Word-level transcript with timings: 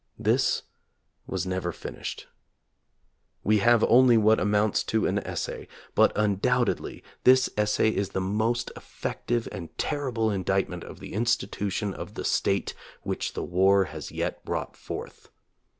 This 0.17 0.63
was 1.27 1.45
never 1.45 1.71
finished. 1.71 2.25
/ 2.89 3.43
We 3.43 3.59
have 3.59 3.83
only 3.83 4.17
what 4.17 4.39
amounts 4.39 4.83
to 4.85 5.05
an 5.05 5.19
essay; 5.19 5.67
but 5.93 6.11
undoubtedly 6.15 7.03
this 7.23 7.51
essay 7.55 7.89
is 7.95 8.09
the 8.09 8.19
most 8.19 8.71
effective 8.75 9.47
and 9.51 9.77
terrible 9.77 10.31
indictment 10.31 10.83
of 10.83 11.01
the 11.01 11.13
institution 11.13 11.93
of 11.93 12.15
the 12.15 12.25
State 12.25 12.73
which 13.03 13.33
the 13.33 13.43
war 13.43 13.83
has 13.93 14.11
yet 14.11 14.43
brought 14.43 14.75
forth. 14.75 15.29